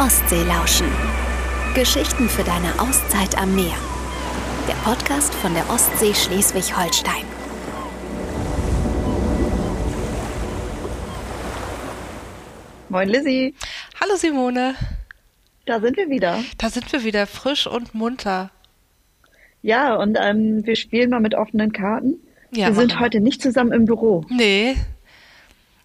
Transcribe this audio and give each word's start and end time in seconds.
Ostsee 0.00 0.44
lauschen. 0.44 0.86
Geschichten 1.74 2.30
für 2.30 2.42
deine 2.42 2.80
Auszeit 2.80 3.36
am 3.36 3.54
Meer. 3.54 3.76
Der 4.66 4.72
Podcast 4.76 5.34
von 5.34 5.52
der 5.52 5.68
Ostsee 5.68 6.14
Schleswig-Holstein. 6.14 7.26
Moin 12.88 13.10
Lizzie, 13.10 13.54
Hallo 14.00 14.16
Simone, 14.16 14.74
da 15.66 15.80
sind 15.80 15.98
wir 15.98 16.08
wieder. 16.08 16.42
da 16.56 16.70
sind 16.70 16.90
wir 16.94 17.04
wieder 17.04 17.26
frisch 17.26 17.66
und 17.66 17.94
munter. 17.94 18.50
Ja, 19.60 19.96
und 19.96 20.16
ähm, 20.18 20.64
wir 20.64 20.76
spielen 20.76 21.10
mal 21.10 21.20
mit 21.20 21.34
offenen 21.34 21.72
Karten. 21.72 22.14
Ja, 22.52 22.68
wir 22.68 22.74
sind 22.74 23.00
heute 23.00 23.20
nicht 23.20 23.42
zusammen 23.42 23.72
im 23.72 23.84
Büro. 23.84 24.24
Nee, 24.30 24.76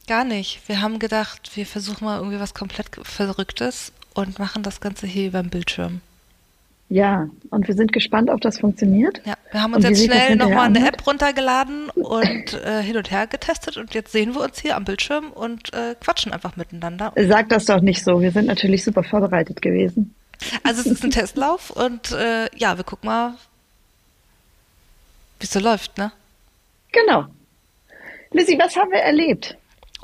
gar 0.08 0.24
nicht. 0.24 0.62
Wir 0.70 0.82
haben 0.82 1.00
gedacht, 1.00 1.52
wir 1.56 1.66
versuchen 1.66 2.06
mal 2.06 2.20
irgendwie 2.20 2.40
was 2.40 2.54
komplett 2.54 2.88
Verrücktes 3.04 3.92
und 4.16 4.40
machen 4.40 4.64
das 4.64 4.82
Ganze 4.82 5.05
hier 5.05 5.28
über 5.28 5.44
den 5.44 5.52
Bildschirm. 5.52 6.02
Ja, 6.88 7.28
und 7.50 7.68
wir 7.68 7.73
sind 7.73 7.94
gespannt, 7.94 8.30
ob 8.30 8.42
das 8.42 8.60
funktioniert. 8.60 9.20
Ja, 9.26 9.34
wir 9.52 9.62
haben 9.62 9.73
uns 9.73 9.86
Und 9.86 9.92
jetzt 9.92 10.06
schnell 10.06 10.36
nochmal 10.36 10.68
eine? 10.68 10.88
App 10.88 11.06
runtergeladen 11.06 11.90
und 11.90 12.54
äh, 12.54 12.84
hin 12.84 12.96
und 12.98 13.09
her 13.09 13.26
getestet 13.26 13.78
und 13.78 13.94
jetzt 13.96 14.12
sehen 14.12 14.36
wir 14.36 14.42
uns 14.42 14.62
hier 14.62 14.76
am 14.76 14.86
Bildschirm 14.86 15.32
und 15.32 15.73
äh, 15.73 15.96
quatschen 16.00 16.32
einfach 16.32 16.56
miteinander. 16.58 17.12
Sag 17.28 17.50
das 17.50 17.66
doch 17.66 17.82
nicht 17.82 18.04
so. 18.04 18.22
Wir 18.22 18.32
sind 18.32 18.46
natürlich 18.46 18.84
super 18.84 19.04
vorbereitet 19.04 19.64
gewesen. 19.64 20.14
Also 20.64 20.82
es 20.82 20.88
ist 20.88 21.04
ein 21.04 21.12
Testlauf 21.12 21.72
und 21.72 22.12
äh, 22.12 22.50
ja, 22.56 22.78
wir 22.78 22.84
gucken 22.84 23.08
mal, 23.08 23.34
wie 25.40 25.45
es 25.45 25.52
so 25.52 25.59
läuft, 25.59 25.98
ne? 25.98 26.12
Genau. 26.92 27.26
Lizzie, 28.32 28.59
was 28.59 28.76
haben 28.76 28.92
wir 28.92 29.00
erlebt? 29.00 29.58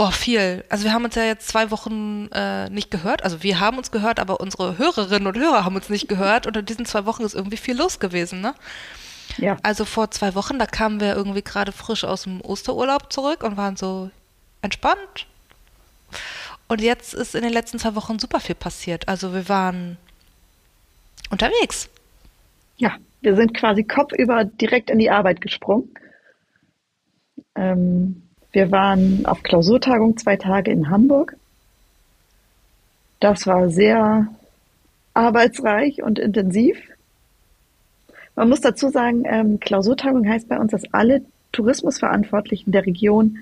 Oh, 0.03 0.09
viel. 0.09 0.65
Also 0.67 0.83
wir 0.85 0.93
haben 0.93 1.05
uns 1.05 1.13
ja 1.13 1.25
jetzt 1.25 1.47
zwei 1.47 1.69
Wochen 1.69 2.27
äh, 2.33 2.67
nicht 2.71 2.89
gehört. 2.89 3.23
Also 3.23 3.43
wir 3.43 3.59
haben 3.59 3.77
uns 3.77 3.91
gehört, 3.91 4.19
aber 4.19 4.39
unsere 4.39 4.79
Hörerinnen 4.79 5.27
und 5.27 5.37
Hörer 5.37 5.63
haben 5.63 5.75
uns 5.75 5.89
nicht 5.89 6.07
gehört. 6.07 6.47
Und 6.47 6.57
in 6.57 6.65
diesen 6.65 6.87
zwei 6.87 7.05
Wochen 7.05 7.21
ist 7.21 7.35
irgendwie 7.35 7.57
viel 7.57 7.77
los 7.77 7.99
gewesen, 7.99 8.41
ne? 8.41 8.55
Ja, 9.37 9.57
Also 9.61 9.85
vor 9.85 10.09
zwei 10.09 10.33
Wochen, 10.33 10.57
da 10.57 10.65
kamen 10.65 10.99
wir 10.99 11.15
irgendwie 11.15 11.43
gerade 11.43 11.71
frisch 11.71 12.03
aus 12.03 12.23
dem 12.23 12.41
Osterurlaub 12.41 13.13
zurück 13.13 13.43
und 13.43 13.57
waren 13.57 13.75
so 13.75 14.09
entspannt. 14.63 15.27
Und 16.67 16.81
jetzt 16.81 17.13
ist 17.13 17.35
in 17.35 17.43
den 17.43 17.53
letzten 17.53 17.77
zwei 17.77 17.93
Wochen 17.93 18.17
super 18.17 18.39
viel 18.39 18.55
passiert. 18.55 19.07
Also 19.07 19.35
wir 19.35 19.47
waren 19.49 19.97
unterwegs. 21.29 21.91
ja, 22.77 22.97
wir 23.21 23.35
sind 23.35 23.53
quasi 23.53 23.83
kopfüber 23.83 24.45
direkt 24.45 24.89
in 24.89 24.97
die 24.97 25.11
Arbeit 25.11 25.41
gesprungen. 25.41 25.93
Ähm, 27.53 28.23
wir 28.51 28.71
waren 28.71 29.25
auf 29.25 29.43
Klausurtagung 29.43 30.17
zwei 30.17 30.35
Tage 30.35 30.71
in 30.71 30.89
Hamburg. 30.89 31.35
Das 33.19 33.47
war 33.47 33.69
sehr 33.69 34.27
arbeitsreich 35.13 36.01
und 36.01 36.19
intensiv. 36.19 36.77
Man 38.35 38.49
muss 38.49 38.61
dazu 38.61 38.89
sagen, 38.89 39.23
ähm, 39.25 39.59
Klausurtagung 39.59 40.27
heißt 40.27 40.47
bei 40.49 40.57
uns, 40.57 40.71
dass 40.71 40.83
alle 40.93 41.21
Tourismusverantwortlichen 41.51 42.71
der 42.71 42.85
Region 42.85 43.37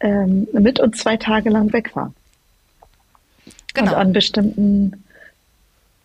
ähm, 0.00 0.48
mit 0.52 0.80
uns 0.80 0.98
zwei 0.98 1.16
Tage 1.16 1.50
lang 1.50 1.72
wegfahren 1.72 2.14
und 3.46 3.54
Genau. 3.74 3.94
an 3.94 4.12
bestimmten 4.12 5.04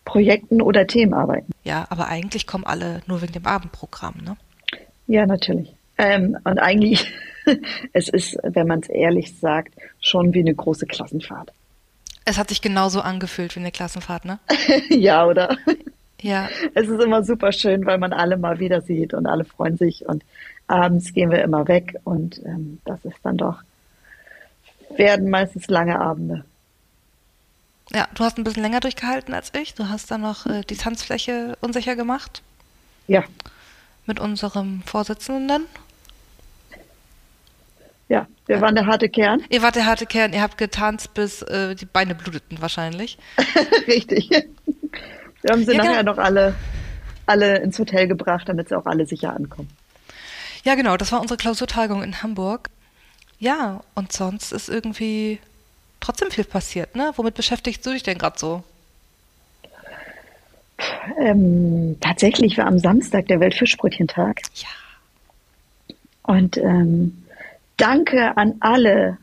Projekten 0.04 0.60
oder 0.60 0.86
Themen 0.86 1.14
arbeiten. 1.14 1.52
Ja, 1.64 1.86
aber 1.88 2.08
eigentlich 2.08 2.46
kommen 2.46 2.64
alle 2.64 3.00
nur 3.06 3.22
wegen 3.22 3.32
dem 3.32 3.46
Abendprogramm, 3.46 4.14
ne? 4.24 4.36
Ja, 5.06 5.26
natürlich. 5.26 5.72
Ähm, 6.00 6.38
und 6.44 6.58
eigentlich, 6.58 7.12
es 7.92 8.08
ist, 8.08 8.38
wenn 8.42 8.66
man 8.66 8.80
es 8.80 8.88
ehrlich 8.88 9.38
sagt, 9.38 9.74
schon 10.00 10.32
wie 10.32 10.40
eine 10.40 10.54
große 10.54 10.86
Klassenfahrt. 10.86 11.52
Es 12.24 12.38
hat 12.38 12.48
sich 12.48 12.62
genauso 12.62 13.02
angefühlt 13.02 13.54
wie 13.54 13.60
eine 13.60 13.70
Klassenfahrt, 13.70 14.24
ne? 14.24 14.38
ja, 14.88 15.26
oder? 15.26 15.58
Ja, 16.22 16.48
Es 16.74 16.88
ist 16.88 17.02
immer 17.02 17.22
super 17.22 17.52
schön, 17.52 17.84
weil 17.86 17.98
man 17.98 18.12
alle 18.12 18.36
mal 18.38 18.58
wieder 18.60 18.80
sieht 18.80 19.12
und 19.14 19.26
alle 19.26 19.44
freuen 19.44 19.76
sich 19.76 20.06
und 20.06 20.22
abends 20.68 21.12
gehen 21.12 21.30
wir 21.30 21.42
immer 21.42 21.66
weg 21.68 21.96
und 22.04 22.40
ähm, 22.44 22.78
das 22.84 23.04
ist 23.04 23.16
dann 23.22 23.36
doch, 23.36 23.62
werden 24.96 25.28
meistens 25.30 25.68
lange 25.68 25.98
Abende. 26.00 26.44
Ja, 27.92 28.06
du 28.14 28.22
hast 28.24 28.38
ein 28.38 28.44
bisschen 28.44 28.62
länger 28.62 28.80
durchgehalten 28.80 29.34
als 29.34 29.52
ich. 29.54 29.74
Du 29.74 29.88
hast 29.88 30.10
dann 30.10 30.20
noch 30.20 30.46
äh, 30.46 30.62
die 30.62 30.76
Tanzfläche 30.76 31.56
unsicher 31.60 31.96
gemacht 31.96 32.42
Ja, 33.06 33.24
mit 34.06 34.20
unserem 34.20 34.82
Vorsitzenden. 34.82 35.66
Ja, 38.10 38.26
wir 38.46 38.60
waren 38.60 38.74
der 38.74 38.86
harte 38.86 39.08
Kern. 39.08 39.42
Ihr 39.50 39.62
wart 39.62 39.76
der 39.76 39.86
harte 39.86 40.04
Kern, 40.04 40.32
ihr 40.32 40.42
habt 40.42 40.58
getanzt, 40.58 41.14
bis 41.14 41.42
äh, 41.42 41.76
die 41.76 41.86
Beine 41.86 42.16
bluteten 42.16 42.60
wahrscheinlich. 42.60 43.16
Richtig. 43.86 44.28
Wir 44.30 45.50
haben 45.50 45.64
sie 45.64 45.72
Ja, 45.72 45.78
nachher 45.78 45.98
genau. 46.00 46.12
noch 46.12 46.18
alle, 46.18 46.54
alle 47.26 47.58
ins 47.58 47.78
Hotel 47.78 48.08
gebracht, 48.08 48.48
damit 48.48 48.68
sie 48.68 48.76
auch 48.76 48.86
alle 48.86 49.06
sicher 49.06 49.32
ankommen. 49.34 49.68
Ja, 50.64 50.74
genau, 50.74 50.96
das 50.96 51.12
war 51.12 51.20
unsere 51.20 51.38
Klausurtagung 51.38 52.02
in 52.02 52.20
Hamburg. 52.20 52.68
Ja, 53.38 53.80
und 53.94 54.12
sonst 54.12 54.50
ist 54.52 54.68
irgendwie 54.68 55.38
trotzdem 56.00 56.32
viel 56.32 56.44
passiert, 56.44 56.96
ne? 56.96 57.12
Womit 57.14 57.34
beschäftigst 57.34 57.86
du 57.86 57.90
dich 57.92 58.02
denn 58.02 58.18
gerade 58.18 58.38
so? 58.40 58.64
Ähm, 61.20 61.96
tatsächlich 62.00 62.58
war 62.58 62.66
am 62.66 62.80
Samstag 62.80 63.26
der 63.28 63.38
Weltfischbrötchentag. 63.38 64.40
Ja. 64.56 65.94
Und 66.22 66.56
ähm, 66.58 67.22
danke 67.80 68.36
an 68.36 68.56
alle, 68.60 69.18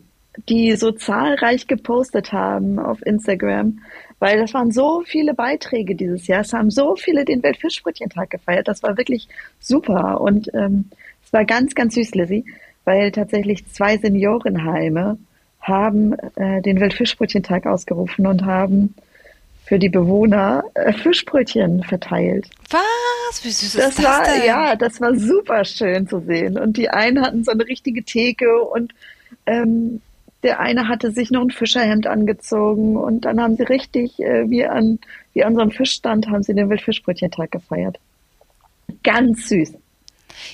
die 0.49 0.75
so 0.75 0.91
zahlreich 0.91 1.67
gepostet 1.67 2.31
haben 2.31 2.79
auf 2.79 3.05
Instagram, 3.05 3.79
weil 4.19 4.39
das 4.39 4.53
waren 4.53 4.71
so 4.71 5.01
viele 5.05 5.33
Beiträge 5.33 5.95
dieses 5.95 6.27
Jahr. 6.27 6.41
Es 6.41 6.53
haben 6.53 6.71
so 6.71 6.95
viele 6.95 7.25
den 7.25 7.43
Weltfischbrötchentag 7.43 8.29
gefeiert. 8.29 8.67
Das 8.67 8.83
war 8.83 8.97
wirklich 8.97 9.27
super. 9.59 10.21
Und 10.21 10.53
ähm, 10.53 10.89
es 11.23 11.33
war 11.33 11.45
ganz, 11.45 11.75
ganz 11.75 11.95
süß, 11.95 12.15
Lizzie, 12.15 12.45
weil 12.85 13.11
tatsächlich 13.11 13.67
zwei 13.67 13.97
Seniorenheime 13.97 15.17
haben 15.61 16.13
äh, 16.35 16.61
den 16.61 16.79
Weltfischbrötchentag 16.79 17.65
ausgerufen 17.65 18.25
und 18.25 18.45
haben 18.45 18.95
für 19.65 19.79
die 19.79 19.89
Bewohner 19.89 20.63
äh, 20.75 20.93
Fischbrötchen 20.93 21.83
verteilt. 21.83 22.49
Was? 22.69 22.81
Wie 23.43 23.51
süß 23.51 23.73
Das 23.73 23.89
ist 23.89 23.99
das 23.99 24.05
war, 24.05 24.23
denn? 24.23 24.45
ja, 24.45 24.75
das 24.75 25.01
war 25.01 25.15
super 25.15 25.65
schön 25.65 26.07
zu 26.07 26.19
sehen. 26.21 26.57
Und 26.57 26.77
die 26.77 26.89
einen 26.89 27.21
hatten 27.21 27.43
so 27.43 27.51
eine 27.51 27.65
richtige 27.65 28.03
Theke 28.03 28.61
und 28.61 28.93
ähm, 29.45 30.01
der 30.43 30.59
eine 30.59 30.87
hatte 30.87 31.11
sich 31.11 31.31
noch 31.31 31.41
ein 31.41 31.51
Fischerhemd 31.51 32.07
angezogen 32.07 32.95
und 32.95 33.21
dann 33.21 33.41
haben 33.41 33.57
sie 33.57 33.63
richtig, 33.63 34.19
äh, 34.19 34.49
wie 34.49 34.65
an, 34.65 34.99
wie 35.33 35.43
an 35.43 35.55
so 35.55 35.61
einem 35.61 35.71
Fischstand, 35.71 36.27
haben 36.27 36.43
sie 36.43 36.53
den 36.53 36.69
Wildfischbrötchentag 36.69 37.51
gefeiert. 37.51 37.99
Ganz 39.03 39.49
süß. 39.49 39.73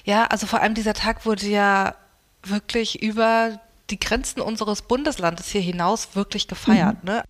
Ja, 0.05 0.25
also 0.25 0.47
vor 0.47 0.61
allem 0.61 0.73
dieser 0.73 0.93
Tag 0.93 1.25
wurde 1.25 1.47
ja 1.47 1.95
wirklich 2.43 3.03
über 3.03 3.59
die 3.89 3.99
Grenzen 3.99 4.41
unseres 4.41 4.81
Bundeslandes 4.81 5.49
hier 5.49 5.61
hinaus 5.61 6.15
wirklich 6.15 6.47
gefeiert, 6.47 7.03
ne? 7.03 7.23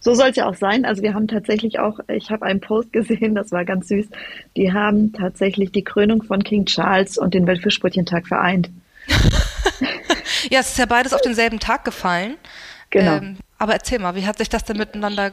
So 0.00 0.14
soll 0.14 0.30
es 0.30 0.36
ja 0.36 0.46
auch 0.46 0.54
sein. 0.54 0.84
Also 0.84 1.02
wir 1.02 1.14
haben 1.14 1.26
tatsächlich 1.26 1.78
auch, 1.78 1.98
ich 2.08 2.30
habe 2.30 2.46
einen 2.46 2.60
Post 2.60 2.92
gesehen, 2.92 3.34
das 3.34 3.50
war 3.50 3.64
ganz 3.64 3.88
süß. 3.88 4.06
Die 4.56 4.72
haben 4.72 5.12
tatsächlich 5.12 5.72
die 5.72 5.84
Krönung 5.84 6.22
von 6.22 6.44
King 6.44 6.66
Charles 6.66 7.18
und 7.18 7.34
den 7.34 7.46
Weltfischbrötchentag 7.46 8.28
vereint. 8.28 8.70
Ja, 10.50 10.60
es 10.60 10.70
ist 10.70 10.78
ja 10.78 10.86
beides 10.86 11.12
auf 11.12 11.20
denselben 11.20 11.58
Tag 11.58 11.84
gefallen. 11.84 12.36
Genau. 12.90 13.16
Ähm, 13.16 13.36
aber 13.58 13.72
erzähl 13.72 13.98
mal, 13.98 14.14
wie 14.14 14.26
hat 14.26 14.38
sich 14.38 14.48
das 14.48 14.64
denn 14.64 14.76
miteinander 14.76 15.32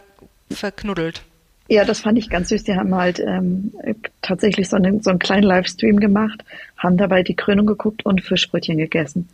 verknuddelt? 0.51 1.21
Ja, 1.67 1.85
das 1.85 2.01
fand 2.01 2.17
ich 2.17 2.29
ganz 2.29 2.49
süß. 2.49 2.63
Die 2.63 2.75
haben 2.75 2.93
halt 2.95 3.19
ähm, 3.19 3.73
tatsächlich 4.21 4.69
so 4.69 4.75
einen, 4.75 5.01
so 5.01 5.09
einen 5.09 5.19
kleinen 5.19 5.43
Livestream 5.43 5.99
gemacht, 5.99 6.43
haben 6.77 6.97
dabei 6.97 7.23
die 7.23 7.35
Krönung 7.35 7.65
geguckt 7.65 8.05
und 8.05 8.21
Fischbrötchen 8.21 8.77
gegessen. 8.77 9.29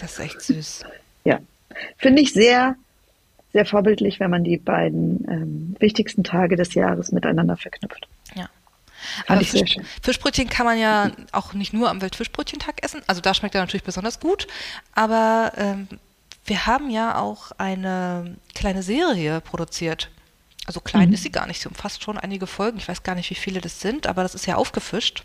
Das 0.00 0.12
ist 0.12 0.20
echt 0.20 0.40
süß. 0.40 0.84
Ja, 1.24 1.40
finde 1.96 2.22
ich 2.22 2.32
sehr, 2.32 2.76
sehr 3.56 3.64
vorbildlich, 3.64 4.20
wenn 4.20 4.30
man 4.30 4.44
die 4.44 4.58
beiden 4.58 5.26
ähm, 5.30 5.76
wichtigsten 5.78 6.22
Tage 6.22 6.56
des 6.56 6.74
Jahres 6.74 7.10
miteinander 7.10 7.56
verknüpft. 7.56 8.06
Ja. 8.34 8.50
Fand 9.26 9.30
Aber 9.30 9.40
ich 9.40 9.50
sehr 9.50 9.60
Fisch, 9.62 9.72
schön. 9.72 9.84
Fischbrötchen 10.02 10.50
kann 10.50 10.66
man 10.66 10.78
ja 10.78 11.10
auch 11.32 11.54
nicht 11.54 11.72
nur 11.72 11.88
am 11.88 12.02
Weltfischbrötchentag 12.02 12.84
essen. 12.84 13.00
Also 13.06 13.22
da 13.22 13.32
schmeckt 13.32 13.54
er 13.54 13.62
natürlich 13.62 13.82
besonders 13.82 14.20
gut. 14.20 14.46
Aber 14.94 15.52
ähm, 15.56 15.88
wir 16.44 16.66
haben 16.66 16.90
ja 16.90 17.18
auch 17.18 17.52
eine 17.56 18.36
kleine 18.54 18.82
Serie 18.82 19.40
produziert. 19.40 20.10
Also 20.66 20.80
klein 20.80 21.08
Mhm. 21.08 21.14
ist 21.14 21.22
sie 21.22 21.32
gar 21.32 21.46
nicht. 21.46 21.62
Sie 21.62 21.68
umfasst 21.68 22.02
schon 22.02 22.18
einige 22.18 22.46
Folgen. 22.46 22.76
Ich 22.76 22.88
weiß 22.88 23.04
gar 23.04 23.14
nicht, 23.14 23.30
wie 23.30 23.36
viele 23.36 23.62
das 23.62 23.80
sind, 23.80 24.06
aber 24.06 24.22
das 24.22 24.34
ist 24.34 24.44
ja 24.46 24.56
aufgefischt. 24.56 25.24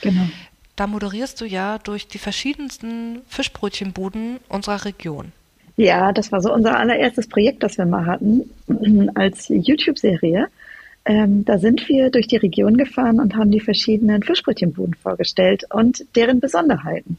Genau. 0.00 0.28
Da 0.76 0.86
moderierst 0.86 1.40
du 1.40 1.44
ja 1.44 1.78
durch 1.78 2.06
die 2.06 2.18
verschiedensten 2.18 3.22
Fischbrötchenbuden 3.28 4.38
unserer 4.48 4.84
Region. 4.84 5.32
Ja, 5.76 6.12
das 6.12 6.30
war 6.30 6.40
so 6.40 6.52
unser 6.52 6.78
allererstes 6.78 7.28
Projekt, 7.28 7.62
das 7.62 7.78
wir 7.78 7.86
mal 7.86 8.06
hatten, 8.06 8.50
als 9.14 9.48
YouTube-Serie. 9.48 10.48
Ähm, 11.06 11.44
da 11.44 11.58
sind 11.58 11.88
wir 11.88 12.10
durch 12.10 12.28
die 12.28 12.36
Region 12.36 12.76
gefahren 12.76 13.20
und 13.20 13.36
haben 13.36 13.50
die 13.50 13.60
verschiedenen 13.60 14.22
Fischbrötchenbuden 14.22 14.94
vorgestellt 14.94 15.64
und 15.70 16.04
deren 16.16 16.40
Besonderheiten. 16.40 17.18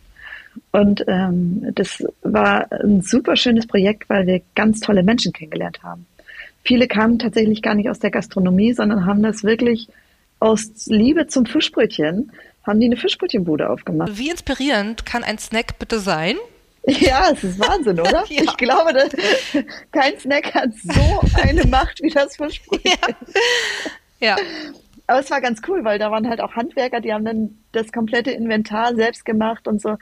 Und 0.72 1.04
ähm, 1.08 1.72
das 1.76 2.04
war 2.22 2.72
ein 2.72 3.02
super 3.02 3.36
schönes 3.36 3.68
Projekt, 3.68 4.10
weil 4.10 4.26
wir 4.26 4.42
ganz 4.56 4.80
tolle 4.80 5.04
Menschen 5.04 5.34
kennengelernt 5.34 5.84
haben. 5.84 6.06
viele 6.64 6.88
kamen 6.88 7.20
tatsächlich 7.20 7.62
gar 7.62 7.76
nicht 7.76 7.90
aus 7.90 8.00
der 8.00 8.10
Gastronomie, 8.10 8.74
sondern 8.74 9.06
haben 9.06 9.22
das 9.22 9.44
wirklich 9.44 9.88
aus 10.40 10.88
Liebe 10.88 11.28
zum 11.28 11.46
Fischbrötchen, 11.46 12.32
haben 12.66 12.80
die 12.80 12.88
eine 12.88 12.98
Fischbrötchenbude 12.98 13.70
aufgemacht. 13.70 14.18
Wie 14.18 14.30
inspirierend 14.30 15.06
kann 15.06 15.24
ein 15.24 15.38
Snack 15.38 15.78
bitte 15.78 16.00
sein? 16.00 16.38
Ja, 17.00 17.30
es 17.32 17.44
ist 17.44 17.60
Wahnsinn, 17.60 18.00
oder? 18.00 18.24
ja. 18.30 18.44
Ich 18.44 18.58
glaube, 18.58 18.94
dass 18.94 19.10
kein 19.92 20.20
Snack 20.20 20.54
hat 20.54 20.70
so 20.74 21.22
eine 21.42 21.66
Macht 21.68 22.02
wie 22.02 22.10
das 22.10 22.36
Fischbrötchen. 22.36 22.94
Ja. 24.20 24.36
ja. 24.36 24.38
Aber 25.08 25.20
es 25.20 25.30
war 25.30 25.40
ganz 25.40 25.62
cool, 25.68 25.84
weil 25.84 26.00
da 26.00 26.10
waren 26.10 26.28
halt 26.28 26.42
auch 26.42 26.56
Handwerker, 26.56 27.00
die 27.00 27.14
haben 27.14 27.26
dann 27.26 27.58
das 27.72 27.92
komplette 27.92 28.32
Inventar 28.32 28.96
selbst 28.96 29.24
gemacht 29.24 29.68
und 29.68 29.80
so. 29.80 29.98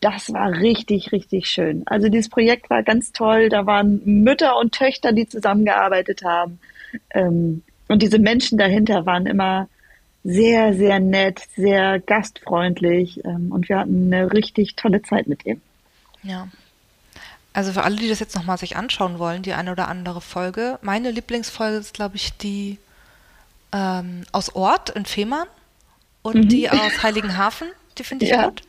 Das 0.00 0.32
war 0.32 0.50
richtig, 0.52 1.12
richtig 1.12 1.48
schön. 1.48 1.84
Also 1.86 2.08
dieses 2.08 2.28
Projekt 2.28 2.68
war 2.68 2.82
ganz 2.82 3.12
toll. 3.12 3.48
Da 3.48 3.66
waren 3.66 4.02
Mütter 4.04 4.58
und 4.58 4.72
Töchter, 4.72 5.12
die 5.12 5.28
zusammengearbeitet 5.28 6.22
haben. 6.24 6.58
Ähm, 7.10 7.62
und 7.86 8.02
diese 8.02 8.18
Menschen 8.18 8.58
dahinter 8.58 9.06
waren 9.06 9.26
immer 9.26 9.68
sehr, 10.24 10.74
sehr 10.74 10.98
nett, 10.98 11.40
sehr 11.54 12.00
gastfreundlich. 12.00 13.24
Ähm, 13.24 13.52
und 13.52 13.68
wir 13.68 13.78
hatten 13.78 14.12
eine 14.12 14.32
richtig 14.32 14.74
tolle 14.74 15.02
Zeit 15.02 15.28
mit 15.28 15.46
ihm. 15.46 15.60
Ja. 16.22 16.48
Also 17.52 17.72
für 17.72 17.82
alle, 17.82 17.96
die 17.96 18.08
das 18.08 18.20
jetzt 18.20 18.36
nochmal 18.36 18.58
sich 18.58 18.76
anschauen 18.76 19.18
wollen, 19.18 19.42
die 19.42 19.52
eine 19.54 19.72
oder 19.72 19.88
andere 19.88 20.20
Folge. 20.20 20.78
Meine 20.82 21.10
Lieblingsfolge 21.10 21.78
ist, 21.78 21.94
glaube 21.94 22.16
ich, 22.16 22.36
die 22.36 22.78
ähm, 23.72 24.22
aus 24.32 24.54
Ort 24.54 24.90
in 24.90 25.04
Fehmarn 25.04 25.48
und 26.22 26.36
mhm. 26.36 26.48
die 26.48 26.70
aus 26.70 27.02
Heiligenhafen. 27.02 27.68
Die 27.98 28.04
finde 28.04 28.26
ich 28.26 28.30
ja. 28.30 28.46
gut. 28.46 28.62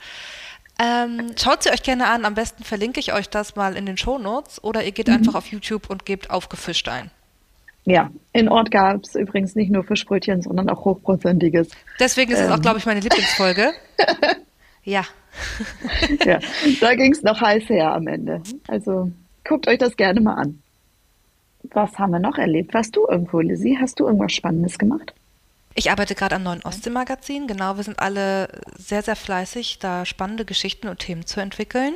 Ähm, 0.79 1.33
schaut 1.39 1.61
sie 1.61 1.69
euch 1.69 1.83
gerne 1.83 2.07
an. 2.07 2.25
Am 2.25 2.33
besten 2.33 2.63
verlinke 2.63 2.99
ich 2.99 3.13
euch 3.13 3.29
das 3.29 3.55
mal 3.55 3.75
in 3.75 3.85
den 3.85 3.97
Shownotes 3.97 4.63
oder 4.63 4.83
ihr 4.83 4.91
geht 4.91 5.07
mhm. 5.07 5.15
einfach 5.15 5.35
auf 5.35 5.47
YouTube 5.47 5.89
und 5.89 6.05
gebt 6.05 6.31
aufgefischt 6.31 6.87
ein. 6.87 7.11
Ja, 7.85 8.11
in 8.33 8.47
Ort 8.49 8.71
gab 8.71 9.03
es 9.03 9.15
übrigens 9.15 9.55
nicht 9.55 9.71
nur 9.71 9.83
Fischbrötchen, 9.83 10.41
sondern 10.41 10.69
auch 10.69 10.85
hochprozentiges. 10.85 11.69
Deswegen 11.99 12.31
ist 12.31 12.39
ähm. 12.39 12.45
es 12.45 12.51
auch, 12.51 12.55
ähm. 12.55 12.61
glaube 12.61 12.79
ich, 12.79 12.85
meine 12.85 12.99
Lieblingsfolge. 12.99 13.73
ja. 14.83 15.03
ja, 16.25 16.39
da 16.79 16.95
ging 16.95 17.11
es 17.11 17.23
noch 17.23 17.39
heiß 17.39 17.69
her 17.69 17.93
am 17.93 18.07
Ende. 18.07 18.41
Also 18.67 19.11
guckt 19.43 19.67
euch 19.67 19.77
das 19.77 19.95
gerne 19.95 20.21
mal 20.21 20.35
an. 20.35 20.61
Was 21.73 21.97
haben 21.97 22.11
wir 22.11 22.19
noch 22.19 22.37
erlebt? 22.37 22.73
Warst 22.73 22.95
du 22.95 23.07
irgendwo, 23.07 23.39
Lizzie? 23.39 23.77
Hast 23.79 23.99
du 23.99 24.05
irgendwas 24.05 24.33
Spannendes 24.33 24.77
gemacht? 24.77 25.13
Ich 25.73 25.89
arbeite 25.89 26.15
gerade 26.15 26.35
am 26.35 26.43
neuen 26.43 26.63
Ostsee-Magazin. 26.63 27.47
Genau, 27.47 27.77
wir 27.77 27.83
sind 27.83 27.99
alle 27.99 28.49
sehr, 28.77 29.03
sehr 29.03 29.15
fleißig, 29.15 29.79
da 29.79 30.05
spannende 30.05 30.43
Geschichten 30.43 30.89
und 30.89 30.99
Themen 30.99 31.25
zu 31.25 31.39
entwickeln. 31.39 31.93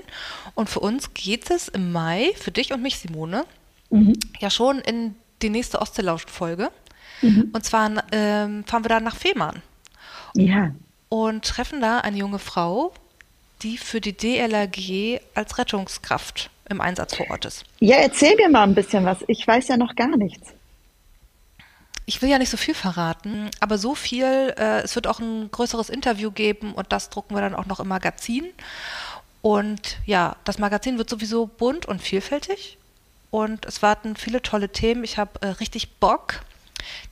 Und 0.53 0.69
für 0.69 0.79
uns 0.79 1.13
geht 1.13 1.51
es 1.51 1.67
im 1.67 1.91
Mai, 1.91 2.31
für 2.37 2.51
dich 2.51 2.71
und 2.71 2.81
mich, 2.81 2.99
Simone, 2.99 3.45
mhm. 3.89 4.13
ja 4.39 4.49
schon 4.49 4.79
in 4.79 5.15
die 5.41 5.49
nächste 5.49 5.81
Ostsee-Lauschen-Folge. 5.81 6.69
Mhm. 7.21 7.49
Und 7.51 7.65
zwar 7.65 7.91
ähm, 8.11 8.63
fahren 8.65 8.83
wir 8.83 8.89
da 8.89 8.99
nach 9.01 9.15
Fehmarn. 9.15 9.61
Ja. 10.35 10.71
Und 11.09 11.45
treffen 11.45 11.81
da 11.81 11.99
eine 11.99 12.17
junge 12.17 12.39
Frau, 12.39 12.93
die 13.61 13.77
für 13.77 14.01
die 14.01 14.15
DLRG 14.15 15.21
als 15.33 15.57
Rettungskraft 15.57 16.49
im 16.69 16.81
Einsatz 16.81 17.15
vor 17.15 17.29
Ort 17.29 17.45
ist. 17.45 17.63
Ja, 17.79 17.97
erzähl 17.97 18.35
mir 18.35 18.49
mal 18.49 18.63
ein 18.63 18.75
bisschen 18.75 19.05
was. 19.05 19.19
Ich 19.27 19.47
weiß 19.47 19.67
ja 19.67 19.77
noch 19.77 19.95
gar 19.95 20.17
nichts. 20.17 20.49
Ich 22.07 22.21
will 22.21 22.29
ja 22.29 22.37
nicht 22.37 22.51
so 22.51 22.57
viel 22.57 22.75
verraten, 22.75 23.49
aber 23.59 23.77
so 23.77 23.95
viel, 23.95 24.53
äh, 24.57 24.81
es 24.81 24.95
wird 24.95 25.07
auch 25.07 25.19
ein 25.19 25.49
größeres 25.49 25.89
Interview 25.89 26.29
geben 26.29 26.73
und 26.73 26.91
das 26.91 27.09
drucken 27.09 27.35
wir 27.35 27.41
dann 27.41 27.55
auch 27.55 27.65
noch 27.65 27.79
im 27.79 27.87
Magazin. 27.87 28.45
Und 29.41 29.97
ja, 30.05 30.35
das 30.43 30.59
Magazin 30.59 30.97
wird 30.97 31.09
sowieso 31.09 31.47
bunt 31.47 31.85
und 31.85 32.01
vielfältig 32.01 32.77
und 33.31 33.65
es 33.65 33.81
warten 33.81 34.15
viele 34.15 34.41
tolle 34.41 34.69
Themen. 34.69 35.03
Ich 35.03 35.17
habe 35.17 35.41
äh, 35.41 35.47
richtig 35.47 35.97
Bock. 35.99 36.41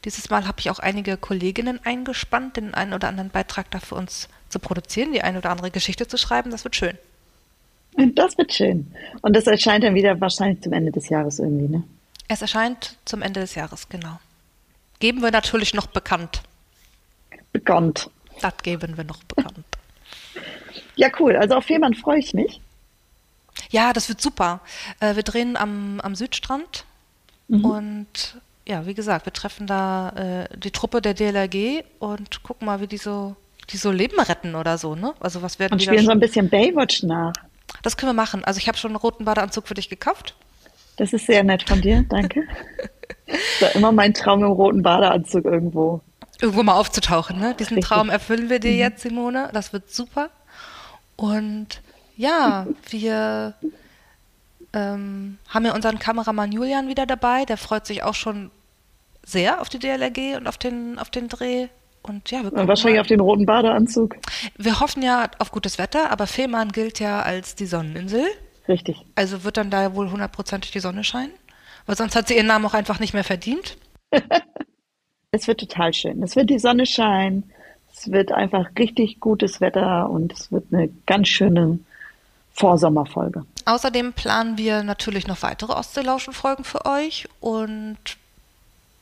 Dieses 0.05 0.29
Mal 0.29 0.47
habe 0.47 0.59
ich 0.59 0.69
auch 0.69 0.79
einige 0.79 1.17
Kolleginnen 1.17 1.79
eingespannt, 1.83 2.57
den 2.57 2.73
einen 2.73 2.93
oder 2.93 3.07
anderen 3.07 3.29
Beitrag 3.29 3.71
da 3.71 3.79
für 3.79 3.95
uns 3.95 4.29
zu 4.49 4.59
produzieren, 4.59 5.13
die 5.13 5.21
eine 5.21 5.39
oder 5.39 5.49
andere 5.49 5.71
Geschichte 5.71 6.07
zu 6.07 6.17
schreiben. 6.17 6.51
Das 6.51 6.63
wird 6.63 6.75
schön. 6.75 6.97
Das 8.15 8.37
wird 8.37 8.53
schön. 8.53 8.91
Und 9.21 9.35
das 9.35 9.47
erscheint 9.47 9.83
dann 9.83 9.95
wieder 9.95 10.19
wahrscheinlich 10.19 10.61
zum 10.61 10.73
Ende 10.73 10.91
des 10.91 11.09
Jahres 11.09 11.39
irgendwie, 11.39 11.67
ne? 11.67 11.83
Es 12.27 12.41
erscheint 12.41 12.97
zum 13.05 13.21
Ende 13.21 13.41
des 13.41 13.55
Jahres, 13.55 13.89
genau. 13.89 14.19
Geben 14.99 15.21
wir 15.21 15.31
natürlich 15.31 15.73
noch 15.73 15.87
bekannt. 15.87 16.41
Bekannt. 17.51 18.09
Das 18.41 18.57
geben 18.63 18.97
wir 18.97 19.03
noch 19.03 19.21
bekannt. 19.23 19.65
ja, 20.95 21.09
cool. 21.19 21.35
Also 21.35 21.55
auf 21.55 21.69
jemanden 21.69 21.99
freue 21.99 22.19
ich 22.19 22.33
mich. 22.33 22.61
Ja, 23.69 23.93
das 23.93 24.09
wird 24.09 24.21
super. 24.21 24.61
Äh, 24.99 25.15
wir 25.15 25.23
drehen 25.23 25.57
am, 25.57 25.99
am 25.99 26.15
Südstrand 26.15 26.85
mhm. 27.47 27.65
und 27.65 28.37
ja, 28.65 28.85
wie 28.85 28.93
gesagt, 28.93 29.25
wir 29.25 29.33
treffen 29.33 29.67
da 29.67 30.09
äh, 30.51 30.57
die 30.57 30.71
Truppe 30.71 31.01
der 31.01 31.13
DLRG 31.13 31.83
und 31.99 32.43
gucken 32.43 32.65
mal, 32.65 32.79
wie 32.79 32.87
die 32.87 32.97
so, 32.97 33.35
die 33.69 33.77
so 33.77 33.91
Leben 33.91 34.19
retten 34.19 34.55
oder 34.55 34.77
so, 34.77 34.95
ne? 34.95 35.13
Also 35.19 35.41
was 35.41 35.59
werden 35.59 35.73
und 35.73 35.81
die 35.81 35.85
spielen 35.85 36.05
so 36.05 36.11
ein 36.11 36.19
bisschen 36.19 36.49
Baywatch 36.49 37.03
nach. 37.03 37.33
Das 37.81 37.97
können 37.97 38.09
wir 38.09 38.21
machen. 38.21 38.43
Also 38.45 38.59
ich 38.59 38.67
habe 38.67 38.77
schon 38.77 38.91
einen 38.91 38.97
roten 38.97 39.25
Badeanzug 39.25 39.67
für 39.67 39.73
dich 39.73 39.89
gekauft. 39.89 40.35
Das 40.97 41.11
ist 41.11 41.25
sehr 41.25 41.43
nett 41.43 41.67
von 41.67 41.81
dir, 41.81 42.05
danke. 42.07 42.43
das 43.27 43.61
war 43.61 43.75
immer 43.75 43.91
mein 43.91 44.13
Traum 44.13 44.43
im 44.43 44.51
roten 44.51 44.81
Badeanzug 44.81 45.45
irgendwo. 45.45 46.01
Irgendwo 46.39 46.63
mal 46.63 46.75
aufzutauchen, 46.75 47.39
ne? 47.39 47.55
Diesen 47.59 47.75
Richtig. 47.75 47.89
Traum 47.89 48.09
erfüllen 48.09 48.49
wir 48.49 48.59
dir 48.59 48.71
mhm. 48.71 48.79
jetzt, 48.79 49.01
Simone. 49.01 49.49
Das 49.53 49.73
wird 49.73 49.91
super. 49.91 50.29
Und 51.15 51.81
ja, 52.15 52.67
wir 52.89 53.55
ähm, 54.73 55.37
haben 55.49 55.65
ja 55.65 55.73
unseren 55.73 55.99
Kameramann 55.99 56.51
Julian 56.51 56.87
wieder 56.87 57.05
dabei. 57.05 57.45
Der 57.45 57.57
freut 57.57 57.85
sich 57.85 58.03
auch 58.03 58.15
schon 58.15 58.51
sehr 59.25 59.61
auf 59.61 59.69
die 59.69 59.79
DLRG 59.79 60.37
und 60.37 60.47
auf 60.47 60.57
den, 60.57 60.99
auf 60.99 61.09
den 61.09 61.29
Dreh. 61.29 61.67
Und 62.01 62.29
ja, 62.31 62.43
wir 62.43 62.51
und 62.51 62.67
wahrscheinlich 62.67 62.97
mal. 62.97 63.01
auf 63.01 63.07
den 63.07 63.21
roten 63.21 63.45
Badeanzug. 63.45 64.17
Wir 64.57 64.79
hoffen 64.81 65.01
ja 65.01 65.29
auf 65.39 65.51
gutes 65.51 65.77
Wetter, 65.77 66.11
aber 66.11 66.27
Fehmarn 66.27 66.71
gilt 66.71 66.99
ja 66.99 67.21
als 67.21 67.55
die 67.55 67.65
Sonneninsel. 67.65 68.25
Richtig. 68.67 68.97
Also 69.15 69.43
wird 69.43 69.57
dann 69.57 69.69
da 69.69 69.95
wohl 69.95 70.11
hundertprozentig 70.11 70.71
die 70.71 70.79
Sonne 70.79 71.03
scheinen. 71.03 71.31
Weil 71.85 71.95
sonst 71.95 72.15
hat 72.15 72.27
sie 72.27 72.35
ihren 72.35 72.47
Namen 72.47 72.65
auch 72.65 72.73
einfach 72.73 72.99
nicht 72.99 73.13
mehr 73.13 73.23
verdient. 73.23 73.77
es 75.31 75.47
wird 75.47 75.59
total 75.59 75.93
schön. 75.93 76.21
Es 76.23 76.35
wird 76.35 76.49
die 76.49 76.59
Sonne 76.59 76.85
scheinen. 76.85 77.51
Es 77.93 78.11
wird 78.11 78.31
einfach 78.31 78.69
richtig 78.77 79.19
gutes 79.19 79.61
Wetter 79.61 80.09
und 80.09 80.33
es 80.33 80.51
wird 80.51 80.65
eine 80.73 80.89
ganz 81.05 81.27
schöne 81.27 81.79
Vorsommerfolge. 82.51 83.45
Außerdem 83.65 84.13
planen 84.13 84.57
wir 84.57 84.83
natürlich 84.83 85.27
noch 85.27 85.41
weitere 85.41 85.73
Ostseelauschen-Folgen 85.73 86.63
für 86.63 86.85
euch 86.85 87.27
und 87.39 87.97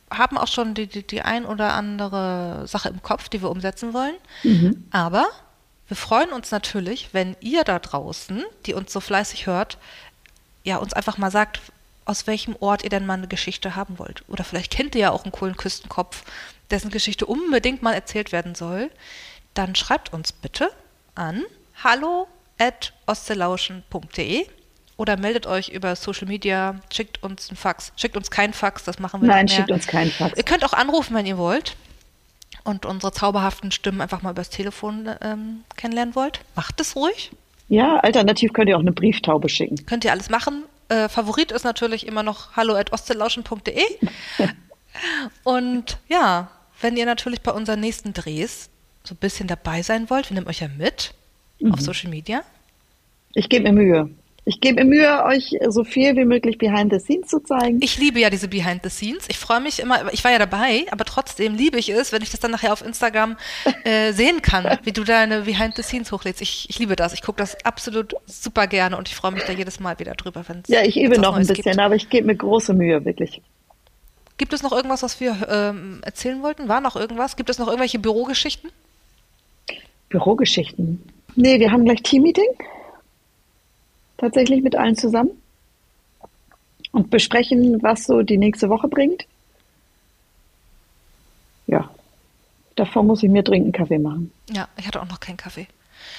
haben 0.09 0.37
auch 0.37 0.47
schon 0.47 0.73
die, 0.73 0.87
die, 0.87 1.05
die, 1.05 1.21
ein 1.21 1.45
oder 1.45 1.73
andere 1.73 2.67
Sache 2.67 2.89
im 2.89 3.01
Kopf, 3.01 3.29
die 3.29 3.41
wir 3.41 3.49
umsetzen 3.49 3.93
wollen. 3.93 4.15
Mhm. 4.43 4.85
Aber 4.91 5.27
wir 5.87 5.97
freuen 5.97 6.31
uns 6.31 6.51
natürlich, 6.51 7.13
wenn 7.13 7.35
ihr 7.39 7.63
da 7.63 7.79
draußen, 7.79 8.43
die 8.65 8.73
uns 8.73 8.91
so 8.93 8.99
fleißig 8.99 9.47
hört, 9.47 9.77
ja, 10.63 10.77
uns 10.77 10.93
einfach 10.93 11.17
mal 11.17 11.31
sagt, 11.31 11.59
aus 12.05 12.27
welchem 12.27 12.55
Ort 12.59 12.83
ihr 12.83 12.89
denn 12.89 13.05
mal 13.05 13.13
eine 13.13 13.27
Geschichte 13.27 13.75
haben 13.75 13.97
wollt. 13.99 14.23
Oder 14.27 14.43
vielleicht 14.43 14.71
kennt 14.71 14.95
ihr 14.95 15.01
ja 15.01 15.11
auch 15.11 15.23
einen 15.23 15.31
coolen 15.31 15.55
Küstenkopf, 15.55 16.23
dessen 16.69 16.91
Geschichte 16.91 17.25
unbedingt 17.25 17.81
mal 17.81 17.93
erzählt 17.93 18.31
werden 18.31 18.55
soll. 18.55 18.91
Dann 19.53 19.75
schreibt 19.75 20.13
uns 20.13 20.31
bitte 20.31 20.71
an 21.15 21.43
hallo 21.83 22.27
at 22.61 22.93
ostelauschen.de 23.07 24.45
oder 24.95 25.17
meldet 25.17 25.47
euch 25.47 25.69
über 25.69 25.95
Social 25.95 26.27
Media, 26.27 26.75
schickt 26.93 27.23
uns 27.23 27.49
ein 27.49 27.55
Fax. 27.55 27.91
Schickt 27.95 28.15
uns 28.15 28.29
kein 28.29 28.53
Fax, 28.53 28.83
das 28.83 28.99
machen 28.99 29.21
wir 29.21 29.29
Nein, 29.29 29.45
nicht 29.45 29.53
mehr. 29.53 29.65
schickt 29.65 29.71
uns 29.71 29.87
keinen 29.87 30.11
Fax. 30.11 30.37
Ihr 30.37 30.43
könnt 30.43 30.63
auch 30.63 30.73
anrufen, 30.73 31.15
wenn 31.15 31.25
ihr 31.25 31.39
wollt 31.39 31.75
und 32.63 32.85
unsere 32.85 33.11
zauberhaften 33.11 33.71
Stimmen 33.71 33.99
einfach 33.99 34.21
mal 34.21 34.29
übers 34.29 34.51
Telefon 34.51 35.09
ähm, 35.21 35.63
kennenlernen 35.75 36.13
wollt. 36.15 36.41
Macht 36.55 36.79
es 36.79 36.95
ruhig. 36.95 37.31
Ja, 37.67 37.97
alternativ 37.97 38.53
könnt 38.53 38.69
ihr 38.69 38.75
auch 38.75 38.81
eine 38.81 38.91
Brieftaube 38.91 39.49
schicken. 39.49 39.83
Könnt 39.87 40.05
ihr 40.05 40.11
alles 40.11 40.29
machen. 40.29 40.65
Äh, 40.89 41.09
Favorit 41.09 41.51
ist 41.51 41.63
natürlich 41.63 42.05
immer 42.05 42.21
noch 42.21 42.55
hallo 42.55 42.75
at 42.75 42.93
ostelauschen.de. 42.93 43.83
und 45.43 45.97
ja, 46.09 46.51
wenn 46.79 46.95
ihr 46.95 47.07
natürlich 47.07 47.41
bei 47.41 47.51
unseren 47.51 47.79
nächsten 47.79 48.13
Drehs 48.13 48.69
so 49.03 49.15
ein 49.15 49.17
bisschen 49.17 49.47
dabei 49.47 49.81
sein 49.81 50.11
wollt, 50.11 50.29
wir 50.29 50.35
nehmen 50.35 50.47
euch 50.47 50.59
ja 50.59 50.67
mit 50.67 51.15
mhm. 51.61 51.73
auf 51.73 51.81
Social 51.81 52.09
Media? 52.09 52.43
Ich 53.33 53.49
gebe 53.49 53.71
mir 53.71 53.73
Mühe. 53.73 54.09
Ich 54.43 54.59
gebe 54.59 54.83
mir 54.83 54.89
Mühe, 54.89 55.23
euch 55.25 55.55
so 55.69 55.83
viel 55.83 56.15
wie 56.15 56.25
möglich 56.25 56.57
Behind 56.57 56.91
the 56.91 56.99
Scenes 56.99 57.27
zu 57.27 57.39
zeigen. 57.43 57.77
Ich 57.81 57.99
liebe 57.99 58.19
ja 58.19 58.31
diese 58.31 58.47
Behind 58.47 58.81
the 58.83 58.89
Scenes. 58.89 59.25
Ich 59.29 59.37
freue 59.37 59.61
mich 59.61 59.79
immer, 59.79 60.11
ich 60.11 60.23
war 60.23 60.31
ja 60.31 60.39
dabei, 60.39 60.85
aber 60.89 61.05
trotzdem 61.05 61.53
liebe 61.53 61.77
ich 61.77 61.89
es, 61.89 62.11
wenn 62.11 62.23
ich 62.23 62.31
das 62.31 62.39
dann 62.39 62.49
nachher 62.49 62.73
auf 62.73 62.83
Instagram 62.83 63.37
äh, 63.83 64.13
sehen 64.13 64.41
kann, 64.41 64.79
wie 64.83 64.93
du 64.93 65.03
deine 65.03 65.41
Behind 65.41 65.75
the 65.75 65.83
Scenes 65.83 66.11
hochlädst. 66.11 66.41
Ich, 66.41 66.67
ich 66.69 66.79
liebe 66.79 66.95
das. 66.95 67.13
Ich 67.13 67.21
gucke 67.21 67.37
das 67.37 67.63
absolut 67.63 68.15
super 68.25 68.65
gerne 68.65 68.97
und 68.97 69.09
ich 69.09 69.15
freue 69.15 69.31
mich 69.31 69.43
da 69.43 69.53
jedes 69.53 69.79
Mal 69.79 69.99
wieder 69.99 70.15
drüber. 70.15 70.43
Wenn's, 70.47 70.67
ja, 70.69 70.81
ich 70.81 70.99
übe 70.99 71.19
noch 71.19 71.35
ein 71.35 71.45
bisschen, 71.45 71.63
gibt. 71.63 71.79
aber 71.79 71.95
ich 71.95 72.09
gebe 72.09 72.25
mir 72.25 72.35
große 72.35 72.73
Mühe, 72.73 73.05
wirklich. 73.05 73.41
Gibt 74.37 74.53
es 74.53 74.63
noch 74.63 74.71
irgendwas, 74.71 75.03
was 75.03 75.19
wir 75.19 75.37
ähm, 75.51 75.99
erzählen 76.01 76.41
wollten? 76.41 76.67
War 76.67 76.81
noch 76.81 76.95
irgendwas? 76.95 77.35
Gibt 77.35 77.51
es 77.51 77.59
noch 77.59 77.67
irgendwelche 77.67 77.99
Bürogeschichten? 77.99 78.71
Bürogeschichten? 80.09 81.03
Nee, 81.35 81.59
wir 81.59 81.71
haben 81.71 81.85
gleich 81.85 82.01
Teammeeting. 82.03 82.49
Tatsächlich 84.17 84.61
mit 84.61 84.75
allen 84.75 84.95
zusammen. 84.95 85.31
und 86.91 87.09
besprechen, 87.09 87.81
was 87.81 88.03
so 88.03 88.21
die 88.21 88.37
nächste 88.37 88.67
Woche 88.69 88.87
bringt. 88.89 89.25
Ja, 91.67 91.89
davor 92.75 93.03
muss 93.03 93.23
ich 93.23 93.29
mir 93.29 93.43
dringend 93.43 93.75
Kaffee 93.75 93.97
machen. 93.99 94.31
Ja, 94.49 94.67
ich 94.77 94.85
hatte 94.87 95.01
auch 95.01 95.07
noch 95.07 95.19
keinen 95.21 95.37
Kaffee. 95.37 95.67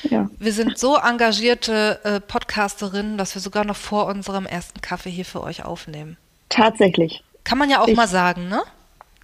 Ja. 0.04 0.30
Wir 0.38 0.52
sind 0.52 0.78
so 0.78 0.96
engagierte 0.96 2.00
äh, 2.04 2.20
Podcasterinnen, 2.20 3.18
dass 3.18 3.34
wir 3.34 3.42
sogar 3.42 3.64
noch 3.64 3.76
vor 3.76 4.06
unserem 4.06 4.46
ersten 4.46 4.80
Kaffee 4.80 5.10
hier 5.10 5.24
für 5.26 5.42
euch 5.42 5.64
aufnehmen. 5.64 6.16
Tatsächlich. 6.48 7.22
Kann 7.44 7.58
man 7.58 7.68
ja 7.68 7.80
auch 7.82 7.88
Ich- 7.88 7.96
mal 7.96 8.08
sagen, 8.08 8.48
ne? 8.48 8.62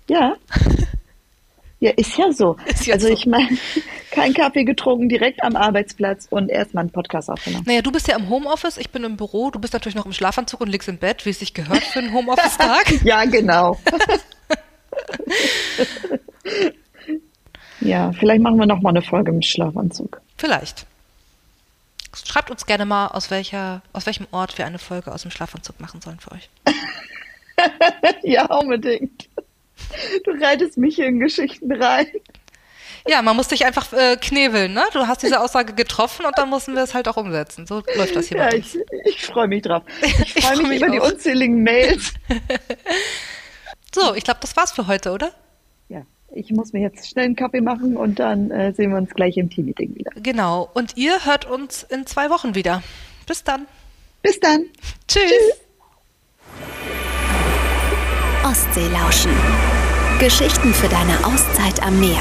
Ja. 0.08 0.34
Ja, 1.80 1.92
ist 1.92 2.18
ja 2.18 2.32
so. 2.32 2.56
Ist 2.66 2.86
ja 2.86 2.94
also 2.94 3.06
so. 3.06 3.12
ich 3.12 3.24
meine, 3.24 3.56
kein 4.18 4.34
Kaffee 4.34 4.64
getrunken, 4.64 5.08
direkt 5.08 5.42
am 5.42 5.56
Arbeitsplatz 5.56 6.26
und 6.30 6.48
erstmal 6.48 6.82
einen 6.82 6.90
Podcast 6.90 7.30
aufgenommen. 7.30 7.64
Naja, 7.66 7.82
du 7.82 7.92
bist 7.92 8.08
ja 8.08 8.16
im 8.16 8.28
Homeoffice, 8.28 8.76
ich 8.78 8.90
bin 8.90 9.04
im 9.04 9.16
Büro, 9.16 9.50
du 9.50 9.58
bist 9.58 9.72
natürlich 9.72 9.94
noch 9.96 10.06
im 10.06 10.12
Schlafanzug 10.12 10.60
und 10.60 10.68
liegst 10.68 10.88
im 10.88 10.98
Bett, 10.98 11.24
wie 11.26 11.30
es 11.30 11.38
sich 11.38 11.54
gehört 11.54 11.84
für 11.84 12.00
einen 12.00 12.12
Homeoffice-Tag. 12.12 12.86
Ja, 13.04 13.24
genau. 13.24 13.78
ja, 17.80 18.12
vielleicht 18.12 18.42
machen 18.42 18.58
wir 18.58 18.66
noch 18.66 18.80
mal 18.80 18.90
eine 18.90 19.02
Folge 19.02 19.32
mit 19.32 19.46
Schlafanzug. 19.46 20.20
Vielleicht. 20.36 20.86
Schreibt 22.14 22.50
uns 22.50 22.66
gerne 22.66 22.84
mal, 22.84 23.06
aus, 23.08 23.30
welcher, 23.30 23.82
aus 23.92 24.06
welchem 24.06 24.26
Ort 24.32 24.58
wir 24.58 24.66
eine 24.66 24.78
Folge 24.78 25.12
aus 25.12 25.22
dem 25.22 25.30
Schlafanzug 25.30 25.80
machen 25.80 26.00
sollen 26.00 26.18
für 26.20 26.32
euch. 26.32 26.50
Ja, 28.22 28.46
unbedingt. 28.46 29.28
Du 30.24 30.30
reitest 30.40 30.78
mich 30.78 30.96
hier 30.96 31.06
in 31.06 31.20
Geschichten 31.20 31.72
rein. 31.72 32.06
Ja, 33.08 33.22
man 33.22 33.34
muss 33.36 33.48
dich 33.48 33.64
einfach 33.64 33.92
äh, 33.94 34.16
knebeln, 34.20 34.74
ne? 34.74 34.84
Du 34.92 35.06
hast 35.06 35.22
diese 35.22 35.40
Aussage 35.40 35.72
getroffen 35.72 36.26
und 36.26 36.36
dann 36.36 36.50
mussten 36.50 36.74
wir 36.74 36.82
es 36.82 36.92
halt 36.94 37.08
auch 37.08 37.16
umsetzen. 37.16 37.66
So 37.66 37.82
läuft 37.96 38.14
das 38.14 38.28
hier 38.28 38.36
Ja, 38.38 38.48
bei 38.50 38.56
uns. 38.58 38.74
ich, 38.74 38.82
ich 39.06 39.26
freue 39.26 39.48
mich 39.48 39.62
drauf. 39.62 39.82
Ich 40.02 40.34
freue 40.34 40.56
freu 40.56 40.62
mich, 40.64 40.68
mich 40.68 40.82
über 40.82 40.90
die 40.90 41.00
auch. 41.00 41.10
unzähligen 41.12 41.62
Mails. 41.62 42.12
So, 43.94 44.14
ich 44.14 44.22
glaube, 44.22 44.38
das 44.42 44.54
war's 44.56 44.70
für 44.72 44.86
heute, 44.86 45.12
oder? 45.12 45.32
Ja, 45.88 46.02
ich 46.34 46.50
muss 46.50 46.74
mir 46.74 46.82
jetzt 46.82 47.08
schnell 47.08 47.24
einen 47.24 47.36
Kaffee 47.36 47.62
machen 47.62 47.96
und 47.96 48.18
dann 48.18 48.50
äh, 48.50 48.72
sehen 48.74 48.90
wir 48.90 48.98
uns 48.98 49.10
gleich 49.14 49.38
im 49.38 49.48
Team-Meeting 49.48 49.94
wieder. 49.96 50.10
Genau. 50.16 50.68
Und 50.74 50.96
ihr 50.98 51.24
hört 51.24 51.46
uns 51.46 51.84
in 51.84 52.06
zwei 52.06 52.28
Wochen 52.28 52.54
wieder. 52.54 52.82
Bis 53.26 53.42
dann. 53.44 53.66
Bis 54.22 54.38
dann. 54.40 54.66
Tschüss. 55.08 55.22
Ostsee 58.44 58.88
lauschen. 58.88 59.32
Geschichten 60.20 60.74
für 60.74 60.88
deine 60.88 61.24
Auszeit 61.24 61.82
am 61.82 61.98
Meer. 61.98 62.20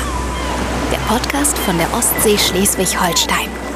Der 0.92 1.00
Podcast 1.00 1.58
von 1.60 1.78
der 1.78 1.94
Ostsee 1.94 2.38
Schleswig-Holstein. 2.38 3.67